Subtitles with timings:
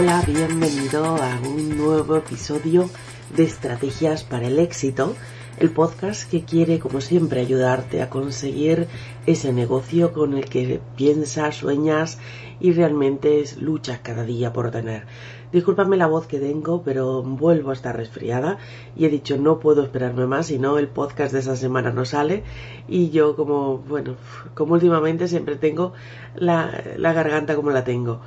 [0.00, 2.88] Hola, bienvenido a un nuevo episodio
[3.36, 5.14] de Estrategias para el Éxito,
[5.58, 8.86] el podcast que quiere, como siempre, ayudarte a conseguir
[9.26, 12.18] ese negocio con el que piensas, sueñas
[12.60, 15.04] y realmente luchas cada día por tener.
[15.52, 18.56] Discúlpame la voz que tengo, pero vuelvo a estar resfriada
[18.96, 22.06] y he dicho no puedo esperarme más, si no el podcast de esa semana no
[22.06, 22.42] sale
[22.88, 24.14] y yo como, bueno,
[24.54, 25.92] como últimamente siempre tengo
[26.36, 28.22] la, la garganta como la tengo.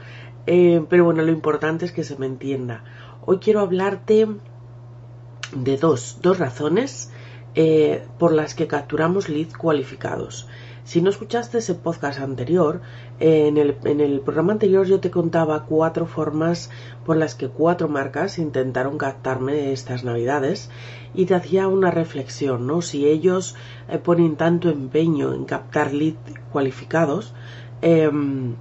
[0.45, 2.83] Eh, pero bueno, lo importante es que se me entienda.
[3.25, 4.27] Hoy quiero hablarte
[5.55, 7.11] de dos, dos razones
[7.55, 10.47] eh, por las que capturamos leads cualificados.
[10.83, 12.81] Si no escuchaste ese podcast anterior,
[13.21, 16.69] eh, en, el, en, el, programa anterior yo te contaba cuatro formas
[17.05, 20.69] por las que cuatro marcas intentaron captarme estas navidades
[21.13, 22.81] y te hacía una reflexión, ¿no?
[22.81, 23.55] Si ellos
[24.03, 26.17] ponen tanto empeño en captar leads
[26.51, 27.33] cualificados,
[27.81, 28.55] em,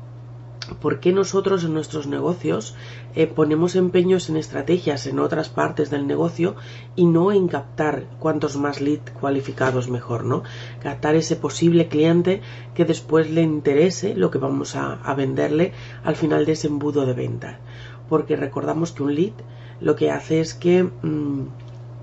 [0.81, 2.75] por qué nosotros en nuestros negocios
[3.15, 6.57] eh, ponemos empeños en estrategias en otras partes del negocio
[6.97, 10.43] y no en captar cuantos más leads cualificados mejor, ¿no?
[10.83, 12.41] Captar ese posible cliente
[12.75, 15.73] que después le interese lo que vamos a, venderle
[16.05, 17.61] al final de ese embudo de venta.
[18.09, 19.33] Porque recordamos que un lead
[19.81, 21.47] lo que hace es que mmm,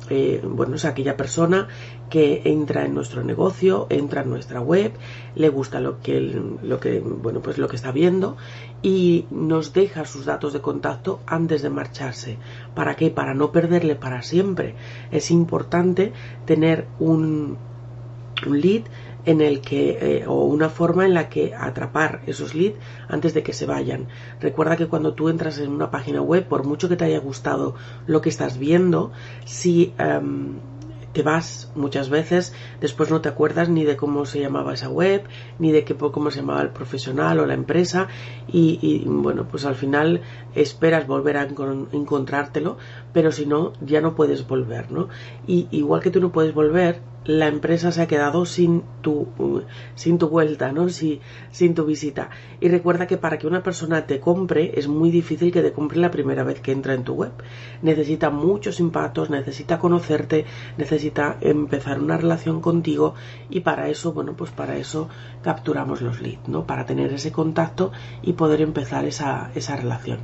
[0.10, 1.68] eh, bueno, es aquella persona
[2.10, 4.92] que entra en nuestro negocio, entra en nuestra web,
[5.36, 8.38] le gusta lo que, lo que, bueno, pues lo que está viendo
[8.82, 12.38] y nos deja sus datos de contacto antes de marcharse.
[12.76, 13.10] ¿Para qué?
[13.10, 14.76] Para no perderle para siempre.
[15.12, 16.14] Es importante
[16.46, 17.58] tener un,
[18.48, 18.84] un lead
[19.26, 23.44] en el que eh, o una forma en la que atrapar esos leads antes de
[23.44, 24.08] que se vayan.
[24.40, 27.76] Recuerda que cuando tú entras en una página web, por mucho que te haya gustado
[28.08, 29.12] lo que estás viendo,
[29.46, 30.60] si um,
[31.14, 35.24] te vas muchas veces, después no te acuerdas ni de cómo se llamaba esa web,
[35.58, 38.08] ni de qué, cómo se llamaba el profesional o la empresa,
[38.48, 40.22] y, y bueno, pues al final
[40.56, 41.48] esperas volver a
[41.92, 42.78] encontrártelo,
[43.12, 45.10] pero si no, ya no puedes volver, ¿no?
[45.48, 49.28] Y igual que tú no puedes volver, la empresa se ha quedado sin tu,
[49.96, 50.90] sin tu vuelta, ¿no?
[50.90, 51.20] Si,
[51.52, 52.30] sin tu visita.
[52.62, 56.00] Y recuerda que para que una persona te compre es muy difícil que te compre
[56.00, 57.32] la primera vez que entra en tu web.
[57.82, 60.46] Necesita muchos impactos, necesita conocerte,
[60.78, 63.16] necesita empezar una relación contigo
[63.50, 65.10] y para eso, bueno, pues para eso
[65.44, 66.66] capturamos los leads, ¿no?
[66.66, 67.92] Para tener ese contacto
[68.22, 70.20] y poder empezar esa, esa relación.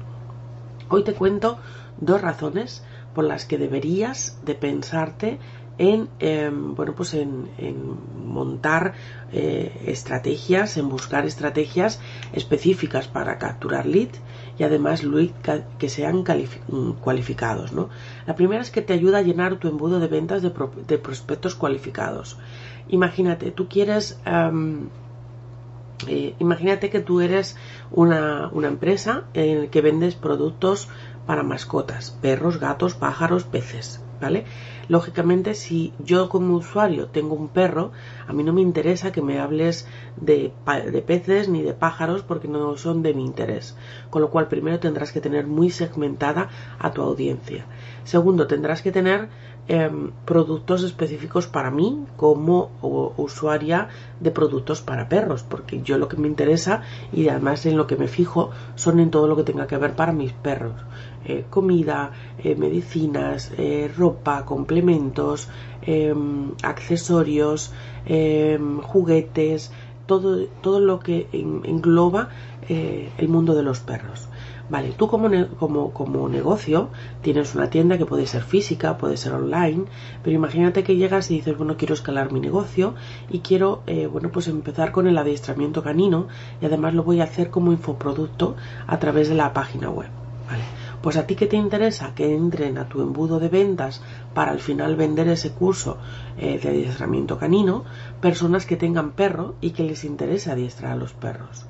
[0.87, 1.57] Hoy te cuento
[1.99, 2.83] dos razones
[3.13, 5.39] por las que deberías de pensarte
[5.77, 7.47] en eh, bueno pues en,
[8.25, 8.93] montar
[9.31, 12.01] eh, estrategias en buscar estrategias
[12.33, 14.09] específicas para capturar lead
[14.57, 15.31] y además lead
[15.77, 16.23] que sean
[17.01, 17.89] cualificados ¿no?
[18.25, 20.53] la primera es que te ayuda a llenar tu embudo de ventas de,
[20.87, 22.37] de prospectos cualificados
[22.87, 24.87] imagínate tú quieres um,
[26.39, 27.57] imagínate que tú eres
[27.91, 30.89] una, una empresa en que vendes productos
[31.25, 34.43] para mascotas perros gatos pájaros peces ¿vale?
[34.87, 37.91] Lógicamente, si yo como usuario tengo un perro,
[38.27, 39.87] a mí no me interesa que me hables
[40.17, 40.51] de,
[40.91, 43.77] de, peces ni de pájaros porque no son de mi interés.
[44.09, 46.49] Con lo cual, primero tendrás que tener muy segmentada
[46.79, 47.67] a tu audiencia.
[48.03, 49.29] Segundo, tendrás que tener
[49.67, 49.89] eh,
[50.25, 52.71] productos específicos para mí como
[53.17, 53.89] usuaria
[54.19, 56.81] de productos para perros, porque yo lo que me interesa
[57.11, 59.95] y además en lo que me fijo son en todo lo que tenga que ver
[59.95, 60.75] para mis perros.
[61.27, 65.49] Eh, comida, eh, medicinas, eh, ropa, complementos,
[65.81, 67.73] em, accesorios,
[68.05, 69.71] em, juguetes,
[70.05, 72.29] todo, todo lo que engloba
[72.67, 74.27] el mundo de los perros.
[74.67, 75.29] Vale, tú como,
[75.59, 76.89] como, como negocio
[77.21, 79.85] tienes una tienda que puede ser física, puede ser online,
[80.23, 82.95] pero imagínate que llegas y dices, bueno, quiero escalar mi negocio
[83.29, 86.27] y quiero, eh, bueno, pues empezar con el adiestramiento canino
[86.61, 88.55] y además lo voy a hacer como infoproducto
[88.87, 90.09] a través de la página web.
[90.49, 90.63] Vale.
[91.01, 94.01] Pues a ti que te interesa que entren a tu embudo de ventas
[94.33, 95.99] para al final vender ese curso
[96.37, 97.83] eh, de adiestramiento canino,
[98.19, 101.67] personas que tengan perro y que les interese adiestrar a los perros.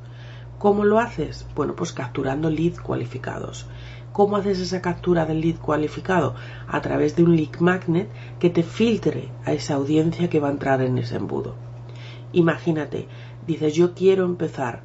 [0.66, 1.46] ¿Cómo lo haces?
[1.54, 3.68] Bueno, pues capturando leads cualificados.
[4.12, 6.34] ¿Cómo haces esa captura del lead cualificado?
[6.68, 8.10] A través de un lead magnet
[8.40, 11.54] que te filtre a esa audiencia que va a entrar en ese embudo.
[12.34, 13.08] Imagínate,
[13.46, 14.82] dices yo quiero empezar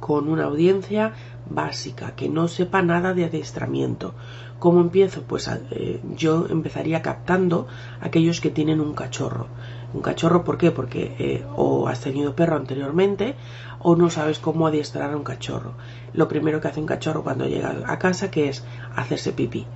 [0.00, 1.12] con una audiencia
[1.50, 4.14] básica, que no sepa nada de adiestramiento.
[4.58, 5.24] ¿Cómo empiezo?
[5.24, 7.66] Pues eh, yo empezaría captando
[8.00, 9.48] aquellos que tienen un cachorro.
[9.94, 10.70] Un cachorro, ¿por qué?
[10.72, 13.34] Porque eh, o has tenido perro anteriormente
[13.78, 15.74] o no sabes cómo adiestrar a un cachorro.
[16.12, 19.66] Lo primero que hace un cachorro cuando llega a casa que es hacerse pipí.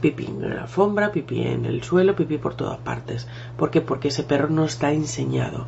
[0.00, 3.26] Pipí en la alfombra, pipí en el suelo, pipí por todas partes.
[3.56, 3.80] ¿Por qué?
[3.80, 5.66] Porque ese perro no está enseñado.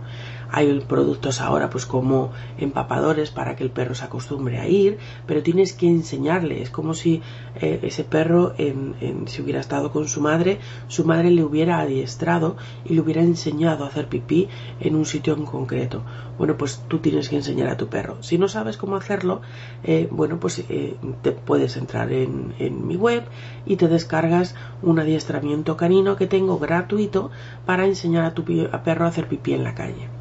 [0.52, 5.43] Hay productos ahora pues como empapadores para que el perro se acostumbre a ir, pero
[5.43, 6.62] tienes que enseñarle.
[6.62, 7.23] Es como si
[7.61, 10.58] eh, ese perro, en, si hubiera estado con su madre,
[10.88, 14.49] su madre le hubiera adiestrado y le hubiera enseñado a hacer pipí
[14.81, 16.02] en un sitio en concreto.
[16.38, 18.23] Bueno, pues tú tienes que enseñar a tu perro.
[18.23, 19.43] Si no sabes cómo hacerlo,
[19.85, 23.25] eh, bueno, pues eh, te puedes entrar en, en mi web
[23.67, 27.31] y te descargas un adiestramiento canino que tengo gratuito
[27.67, 30.19] para enseñar a tu perro a hacer pipí en la calle.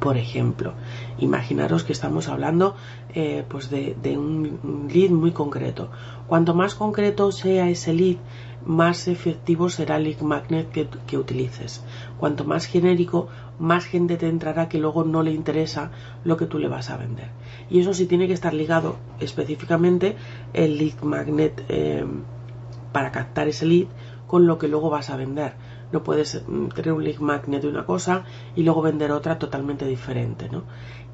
[0.00, 0.72] Por ejemplo,
[1.18, 2.74] imaginaros que estamos hablando
[3.14, 5.90] eh, pues de, un lead muy concreto.
[6.26, 8.16] Cuanto más concreto sea ese lead,
[8.64, 11.84] más efectivo será el lead magnet que, utilices.
[12.18, 15.90] Cuanto más genérico, más gente te entrará que luego no le interesa
[16.24, 17.28] lo que tú le vas a vender.
[17.68, 20.16] Y eso sí tiene que estar ligado específicamente
[20.54, 22.06] el lead magnet eh,
[22.90, 23.86] para captar ese lead
[24.26, 25.52] con lo que luego vas a vender
[25.92, 28.24] no puedes mm, tener un lead magnet de una cosa
[28.56, 30.64] y luego vender otra totalmente diferente, ¿no?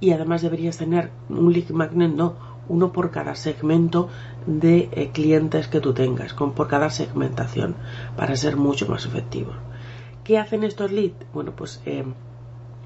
[0.01, 2.35] Y además deberías tener un lead magnet, no,
[2.69, 4.09] uno por cada segmento
[4.47, 7.75] de eh, clientes que tú tengas, con, por cada segmentación,
[8.17, 9.53] para ser mucho más efectivo.
[10.25, 11.15] ¿Qué hacen estos leads?
[11.33, 12.05] Bueno, pues eh,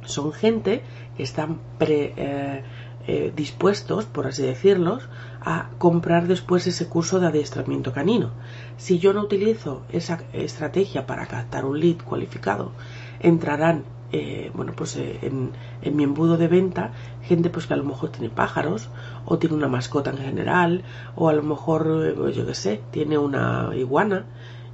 [0.04, 0.82] son gente
[1.16, 2.62] que están pre, eh,
[3.06, 5.08] eh, dispuestos, por así decirlos,
[5.40, 8.30] a comprar después ese curso de adiestramiento canino.
[8.76, 12.72] Si yo no utilizo esa estrategia para captar un lead cualificado,
[13.18, 16.92] entrarán eh, bueno pues eh, en, mi embudo de venta
[17.22, 18.88] gente pues que a lo mejor tiene pájaros
[19.24, 20.82] o tiene una mascota en general
[21.14, 24.26] o a lo mejor pues, yo qué sé tiene una iguana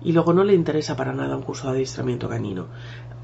[0.02, 2.67] y luego no le interesa para nada un curso de adiestramiento canino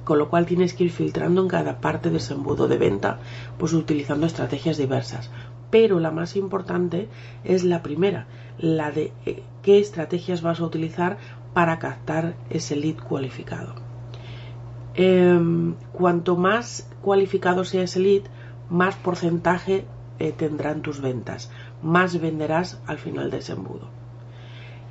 [0.04, 3.18] con lo cual tienes que ir filtrando en cada parte de ese embudo de venta,
[3.58, 5.30] pues utilizando estrategias diversas.
[5.70, 7.08] Pero la más importante
[7.44, 8.26] es la primera,
[8.58, 11.18] la de eh, qué estrategias vas a utilizar
[11.54, 13.74] para captar ese lead cualificado.
[14.94, 18.22] Em, cuanto más cualificado sea ese lead,
[18.68, 19.86] más porcentaje
[20.18, 21.50] eh, tendrán tus ventas,
[21.82, 23.88] más venderás al final de ese embudo.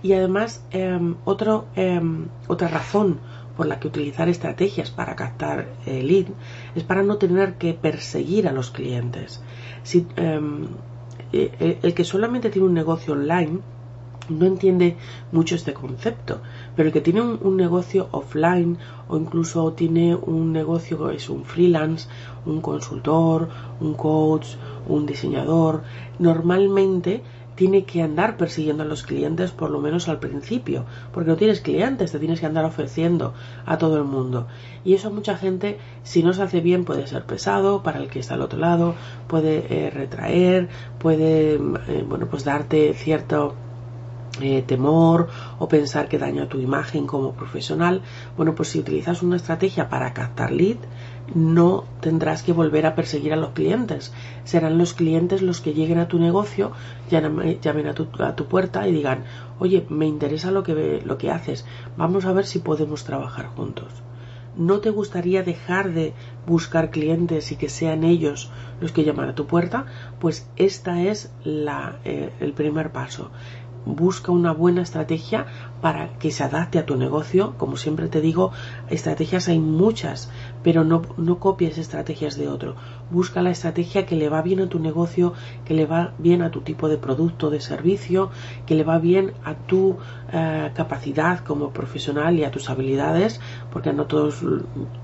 [0.04, 3.20] Y además, em, otro, em, otra razón
[3.56, 6.28] por la que utilizar estrategias para captar el lead
[6.76, 9.42] es para no tener que perseguir a los clientes.
[9.84, 10.66] Si, em,
[11.34, 13.60] eh, eh, el que solamente tiene un negocio online
[14.30, 14.98] no entiende
[15.32, 16.42] mucho este concepto,
[16.76, 18.78] pero el que tiene un, negocio offline
[19.10, 22.08] o incluso tiene un negocio que es un freelance,
[22.46, 24.56] un consultor, un coach,
[24.88, 25.84] un diseñador,
[26.20, 27.24] normalmente
[27.56, 31.62] tiene que andar persiguiendo a los clientes por lo menos al principio, porque no tienes
[31.62, 33.34] clientes, te tienes que andar ofreciendo
[33.66, 34.48] a todo el mundo.
[34.84, 38.20] Y eso mucha gente, si no se hace bien, puede ser pesado para el que
[38.20, 38.96] está al otro lado,
[39.28, 43.56] puede eh, retraer, puede, eh, bueno, pues darte cierto
[44.40, 45.28] eh, temor
[45.60, 48.02] o pensar que daña tu imagen como profesional.
[48.38, 50.78] Bueno, pues si utilizas una estrategia para captar lead,
[51.34, 54.14] no tendrás que volver a perseguir a los clientes.
[54.44, 56.72] Serán los clientes los que lleguen a tu negocio,
[57.10, 59.24] llamen a tu, a tu puerta y digan,
[59.60, 61.66] oye, me interesa lo que, lo que haces,
[61.98, 63.92] vamos a ver si podemos trabajar juntos.
[64.58, 66.14] ¿No te gustaría dejar de
[66.46, 68.52] buscar clientes y que sean ellos
[68.82, 69.86] los que llaman a tu puerta?
[70.20, 73.32] Pues esta es la, eh, el primer paso
[73.86, 75.48] busca una buena estrategia
[75.82, 77.56] para que se adapte a tu negocio.
[77.58, 78.52] Como siempre te digo,
[78.90, 80.30] estrategias hay muchas,
[80.64, 82.76] pero no, no copies estrategias de otro.
[83.12, 85.34] Busca la estrategia que le va bien a tu negocio,
[85.66, 88.32] que le va bien a tu tipo de producto, de servicio,
[88.66, 89.98] que le va bien a tu
[90.32, 93.40] eh, capacidad como profesional y a tus habilidades,
[93.72, 94.44] porque no todos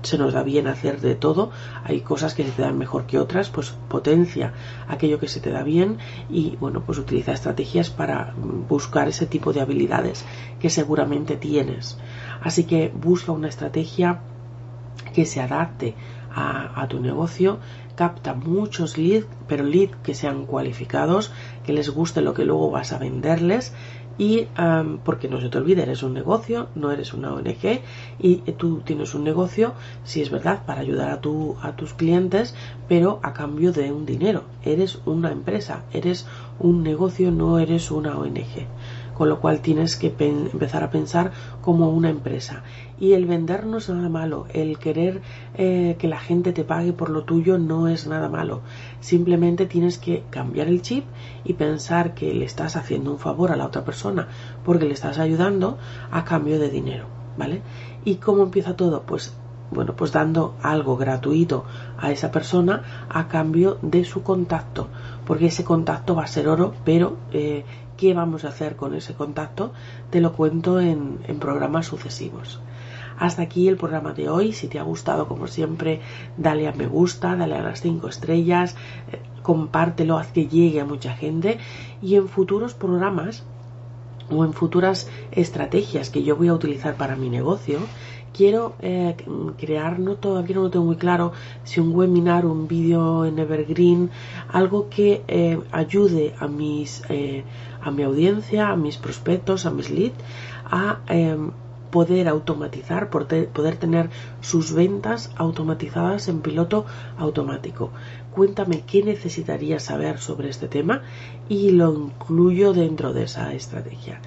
[0.02, 1.50] se nos da bien hacer de todo,
[1.84, 4.52] hay cosas que se te dan mejor que otras, pues potencia
[4.88, 5.98] aquello que se te da bien
[6.30, 8.34] y bueno, pues utiliza estrategias para
[8.68, 10.24] buscar ese tipo de habilidades
[10.60, 11.98] que seguramente tienes.
[12.42, 14.20] Así que busca una estrategia
[15.12, 15.94] que se adapte
[16.34, 17.58] a, tu negocio,
[17.96, 21.32] capta muchos leads, pero leads que sean cualificados,
[21.64, 23.72] que les guste lo que luego vas a venderles
[24.18, 24.48] y
[25.04, 27.80] porque no se te olvide, eres un negocio, no eres una ONG
[28.18, 32.54] y tú tienes un negocio, si es verdad, para ayudar a, tu, a tus clientes,
[32.88, 34.42] pero a cambio de un dinero.
[34.64, 36.26] Eres una empresa, eres
[36.58, 38.66] un negocio, no eres una ONG
[39.18, 42.62] con lo cual tienes que empezar a pensar como una empresa.
[43.00, 45.20] Y el vender no es nada malo, el querer
[45.54, 48.60] eh, que la gente te pague por lo tuyo no es nada malo.
[49.00, 51.04] Simplemente tienes que cambiar el chip
[51.44, 54.28] y pensar que le estás haciendo un favor a la otra persona
[54.64, 55.78] porque le estás ayudando
[56.12, 57.06] a cambio de dinero,
[57.36, 57.62] ¿vale?
[58.04, 59.02] ¿Y cómo empieza todo?
[59.02, 59.36] Pues
[59.70, 61.64] bueno, pues dando algo gratuito
[61.98, 64.88] a esa persona a cambio de su contacto,
[65.26, 67.64] porque ese contacto va a ser oro, pero eh,
[67.98, 69.72] qué vamos a hacer con ese contacto,
[70.08, 72.60] te lo cuento en, programas sucesivos.
[73.18, 74.52] Hasta aquí el programa de hoy.
[74.52, 76.00] Si te ha gustado, como siempre,
[76.36, 78.76] dale a me gusta, dale a las 5 estrellas,
[79.12, 81.58] eh, compártelo, haz que llegue a mucha gente.
[82.00, 83.42] Y en futuros programas
[84.30, 87.80] o en futuras estrategias que yo voy a utilizar para mi negocio,
[88.32, 89.16] quiero eh,
[89.58, 91.32] crear, no todavía no lo tengo muy claro,
[91.64, 94.10] si un webinar, un vídeo en Evergreen,
[94.48, 97.02] algo que eh, ayude a mis
[97.80, 100.18] a mi audiencia, a mis prospectos, a mis leads,
[100.70, 101.50] a em,
[101.90, 104.10] poder automatizar, poder tener
[104.42, 106.84] sus ventas automatizadas en piloto
[107.16, 107.90] automático.
[108.34, 111.02] Cuéntame qué necesitarías saber sobre este tema
[111.48, 114.20] y lo incluyo dentro de esa estrategia.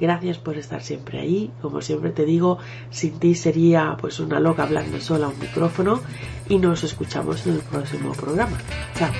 [0.00, 1.50] Gracias por estar siempre ahí.
[1.60, 2.58] Como siempre te digo,
[2.90, 6.00] sin ti sería pues una loca hablando sola a un micrófono
[6.48, 8.58] y nos escuchamos en el próximo programa.
[8.96, 9.12] Chao.